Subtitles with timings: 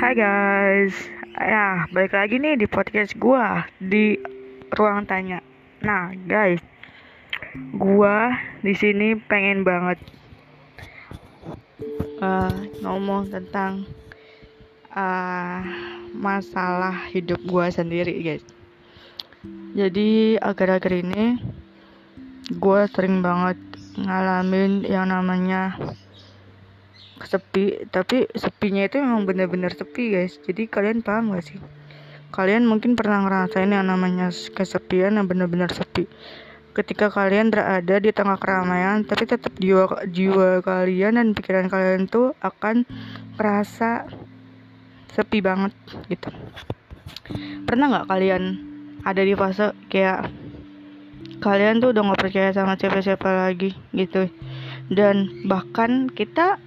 [0.00, 0.96] Hai guys,
[1.36, 4.16] ya balik lagi nih di podcast gua di
[4.72, 5.44] ruang tanya.
[5.84, 6.64] Nah guys,
[7.76, 8.32] gua
[8.64, 10.00] di sini pengen banget
[12.16, 12.48] uh,
[12.80, 13.84] ngomong tentang
[14.96, 15.60] uh,
[16.16, 18.44] masalah hidup gua sendiri guys.
[19.76, 21.36] Jadi akhir-akhir ini
[22.56, 23.60] gua sering banget
[24.00, 25.76] ngalamin yang namanya
[27.20, 30.40] sepi tapi sepinya itu memang benar-benar sepi guys.
[30.44, 31.58] Jadi kalian paham gak sih?
[32.30, 36.06] Kalian mungkin pernah ngerasain yang namanya kesepian yang benar-benar sepi.
[36.70, 42.38] Ketika kalian berada di tengah keramaian tapi tetap jiwa jiwa kalian dan pikiran kalian tuh
[42.38, 42.86] akan
[43.34, 44.06] merasa
[45.10, 45.74] sepi banget
[46.06, 46.30] gitu.
[47.66, 48.42] Pernah nggak kalian
[49.02, 50.30] ada di fase kayak
[51.42, 54.30] kalian tuh udah nggak percaya sama siapa-siapa lagi gitu.
[54.86, 56.62] Dan bahkan kita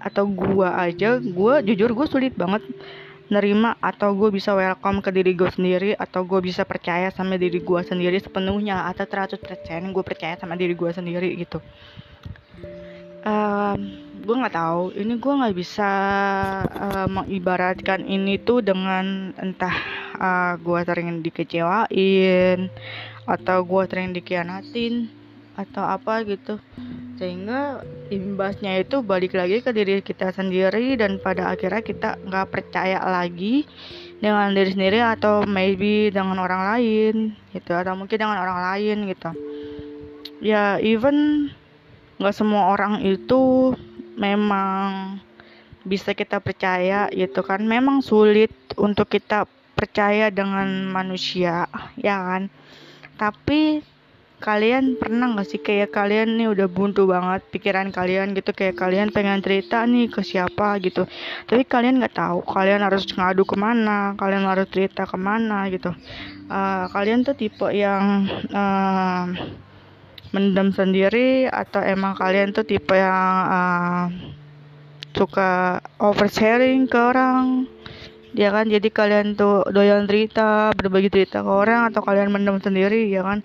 [0.00, 2.62] atau gua aja gua jujur gue sulit banget
[3.26, 7.58] nerima atau gue bisa welcome ke diri gue sendiri atau gue bisa percaya sama diri
[7.58, 9.42] gue sendiri sepenuhnya atau 100%
[9.90, 11.58] gue percaya sama diri gue sendiri gitu.
[13.26, 13.78] Um,
[14.22, 14.94] gue nggak tahu.
[14.94, 15.90] Ini gue nggak bisa
[16.70, 19.74] uh, mengibaratkan ini tuh dengan entah
[20.14, 22.70] uh, gue sering dikecewain
[23.26, 25.10] atau gue sering dikhianatin
[25.58, 26.62] atau apa gitu
[27.16, 27.80] sehingga
[28.12, 33.64] imbasnya itu balik lagi ke diri kita sendiri dan pada akhirnya kita nggak percaya lagi
[34.20, 37.14] dengan diri sendiri atau maybe dengan orang lain
[37.52, 39.30] gitu atau mungkin dengan orang lain gitu.
[40.44, 41.48] Ya even
[42.20, 43.72] nggak semua orang itu
[44.20, 45.16] memang
[45.88, 47.64] bisa kita percaya gitu kan.
[47.64, 52.52] Memang sulit untuk kita percaya dengan manusia ya kan.
[53.16, 53.80] Tapi
[54.36, 59.08] kalian pernah gak sih kayak kalian nih udah buntu banget pikiran kalian gitu kayak kalian
[59.08, 61.08] pengen cerita nih ke siapa gitu.
[61.48, 65.88] Tapi kalian nggak tahu kalian harus ngadu ke mana kalian harus cerita ke mana gitu.
[66.46, 69.24] Uh, kalian tuh tipe yang uh,
[70.36, 74.06] mendem sendiri atau emang kalian tuh tipe yang uh,
[75.16, 77.64] suka oversharing ke orang
[78.36, 78.68] ya kan?
[78.68, 83.40] Jadi kalian tuh doyan cerita berbagi cerita ke orang atau kalian mendem sendiri ya kan?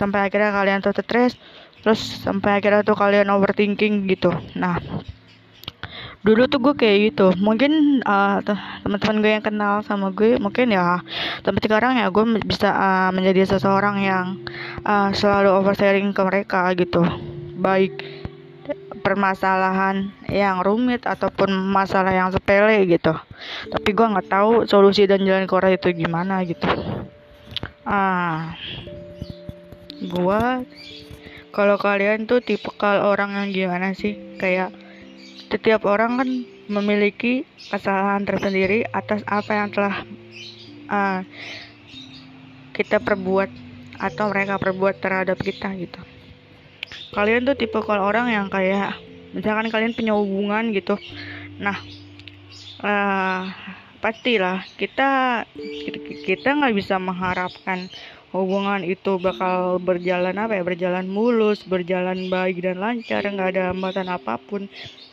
[0.00, 1.36] Sampai akhirnya kalian tuh stres
[1.80, 4.32] terus sampai akhirnya tuh kalian overthinking gitu.
[4.56, 4.80] Nah
[6.20, 7.32] dulu tuh gue kayak gitu.
[7.40, 8.44] Mungkin uh,
[8.84, 11.00] teman-teman gue yang kenal sama gue mungkin ya
[11.40, 14.26] sampai sekarang ya gue bisa uh, menjadi seseorang yang
[14.84, 17.00] uh, selalu oversharing ke mereka gitu.
[17.56, 18.19] Baik
[19.00, 23.16] permasalahan yang rumit ataupun masalah yang sepele gitu.
[23.72, 26.68] Tapi gue nggak tahu solusi dan jalan keluar itu gimana gitu.
[27.84, 28.54] Ah
[30.00, 30.42] gue
[31.50, 34.16] kalau kalian tuh tipe kalau orang yang gimana sih?
[34.38, 34.72] Kayak
[35.50, 36.28] setiap orang kan
[36.70, 37.42] memiliki
[37.74, 39.96] kesalahan tersendiri atas apa yang telah
[40.86, 41.20] uh,
[42.70, 43.50] kita perbuat
[43.98, 46.00] atau mereka perbuat terhadap kita gitu
[47.10, 48.94] kalian tuh tipe kalau orang yang kayak
[49.34, 50.94] misalkan kalian punya hubungan gitu.
[51.58, 51.78] Nah
[52.82, 53.50] uh,
[54.00, 55.42] pastilah kita
[56.24, 57.90] kita nggak bisa mengharapkan
[58.30, 64.08] hubungan itu bakal berjalan apa ya berjalan mulus berjalan baik dan lancar nggak ada hambatan
[64.10, 64.70] apa pun.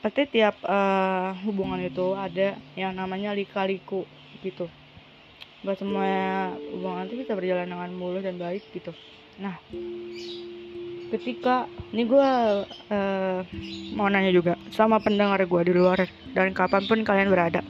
[0.00, 4.08] Pasti tiap uh, hubungan itu ada yang namanya lika-liku
[4.40, 4.70] gitu.
[5.60, 6.08] Nggak semua
[6.72, 8.96] hubungan itu bisa berjalan dengan mulus dan baik gitu.
[9.36, 9.60] Nah
[11.10, 12.28] ketika ini gue
[12.66, 13.38] uh,
[13.98, 17.60] mau nanya juga sama pendengar gue di luar dan kapan pun kalian berada.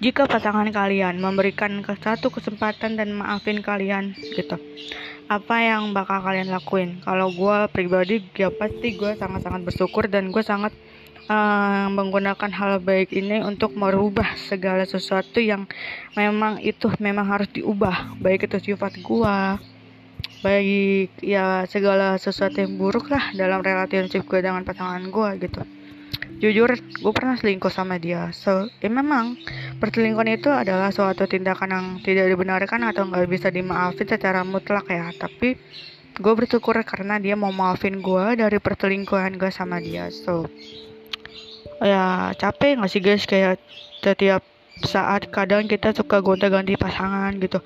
[0.00, 4.56] Jika pasangan kalian memberikan ke satu kesempatan dan maafin kalian gitu
[5.30, 6.98] apa yang bakal kalian lakuin?
[7.06, 10.74] Kalau gue pribadi ya pasti gue sangat-sangat bersyukur dan gue sangat
[11.30, 15.70] uh, menggunakan hal baik ini untuk merubah segala sesuatu yang
[16.18, 19.36] memang itu memang harus diubah baik itu sifat gue
[20.40, 25.62] baik ya segala sesuatu yang buruk lah dalam relationship gue dengan pasangan gue gitu.
[26.40, 28.32] Jujur gue pernah selingkuh sama dia.
[28.32, 29.36] So ya memang
[29.76, 35.12] perselingkuhan itu adalah suatu tindakan yang tidak dibenarkan atau nggak bisa dimaafin secara mutlak ya.
[35.12, 35.60] Tapi
[36.16, 40.08] gue bersyukur karena dia mau maafin gue dari perselingkuhan gue sama dia.
[40.08, 40.48] So
[41.84, 43.28] ya capek nggak sih guys?
[43.28, 43.60] Kayak
[44.00, 44.40] setiap
[44.80, 47.60] saat kadang kita suka gonta-ganti pasangan gitu.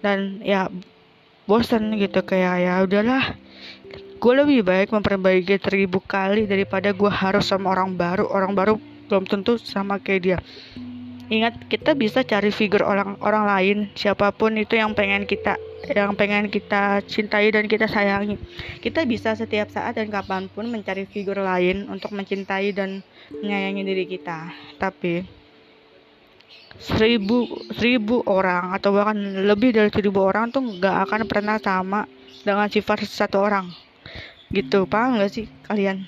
[0.00, 0.72] Dan ya
[1.46, 3.38] bosan gitu kayak ya udahlah
[4.16, 8.26] gue lebih baik memperbaiki seribu kali daripada gue harus sama orang baru.
[8.26, 10.38] Orang baru belum tentu sama kayak dia.
[11.26, 15.58] Ingat kita bisa cari figur orang orang lain siapa pun itu yang pengen kita
[15.90, 18.38] yang pengen kita cintai dan kita sayangi.
[18.78, 23.02] Kita bisa setiap saat dan kapan pun mencari figur lain untuk mencintai dan
[23.42, 24.54] menyayangi diri kita.
[24.78, 25.26] Tapi
[26.76, 29.16] seribu seribu orang atau bahkan
[29.48, 32.04] lebih dari seribu orang tuh nggak akan pernah sama
[32.44, 33.72] dengan sifat satu orang.
[34.52, 36.04] Gitu paham nggak sih kalian?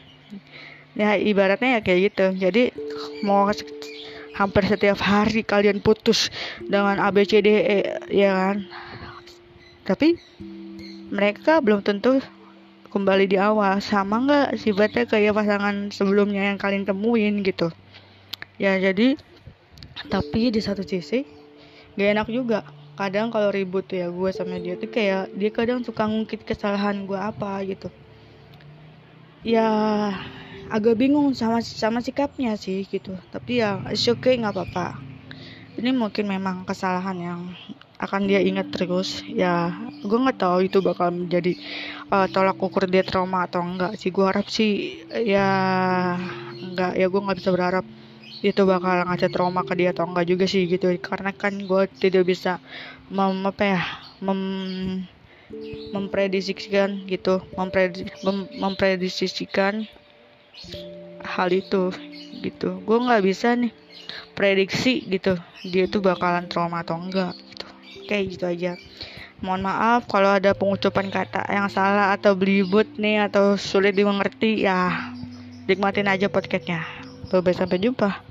[0.94, 2.26] Ya ibaratnya ya kayak gitu.
[2.36, 2.62] Jadi
[3.24, 3.48] mau
[4.38, 6.30] hampir setiap hari kalian putus
[6.62, 8.56] dengan ABCDE ya kan?
[9.88, 10.20] Tapi
[11.08, 12.20] mereka belum tentu
[12.92, 13.80] kembali di awal.
[13.80, 17.72] Sama nggak sifatnya kayak pasangan sebelumnya yang kalian temuin gitu?
[18.58, 19.18] Ya jadi
[20.06, 21.26] tapi di satu sisi
[21.98, 22.62] gak enak juga.
[22.98, 27.06] Kadang kalau ribut tuh ya gue sama dia tuh kayak dia kadang suka ngungkit kesalahan
[27.06, 27.90] gue apa gitu.
[29.46, 29.70] Ya
[30.66, 33.14] agak bingung sama sama sikapnya sih gitu.
[33.30, 34.98] Tapi ya it's okay nggak apa-apa.
[35.78, 37.40] Ini mungkin memang kesalahan yang
[38.02, 39.22] akan dia ingat terus.
[39.30, 39.70] Ya
[40.02, 41.54] gue nggak tahu itu bakal menjadi
[42.10, 44.10] uh, tolak ukur dia trauma atau enggak sih.
[44.10, 45.46] Gue harap sih ya
[46.58, 46.98] enggak.
[46.98, 47.86] Ya gue nggak bisa berharap
[48.38, 50.90] itu bakal ngasih trauma ke dia atau enggak juga sih gitu.
[51.02, 52.62] Karena kan gue tidak bisa
[53.10, 53.82] mem apa ya
[54.22, 54.40] mem
[55.94, 57.40] memprediksikan gitu.
[57.56, 59.88] Mempredi, mem, memprediksikan
[61.24, 61.90] hal itu
[62.44, 62.78] gitu.
[62.84, 63.72] Gue nggak bisa nih
[64.32, 65.36] prediksi gitu
[65.66, 67.66] dia tuh bakalan trauma atau enggak gitu.
[68.08, 68.72] Kayak gitu aja.
[69.38, 74.90] Mohon maaf kalau ada pengucapan kata yang salah atau belibet nih atau sulit dimengerti ya
[75.70, 76.82] nikmatin aja podcastnya.
[77.28, 78.27] Bye sampai jumpa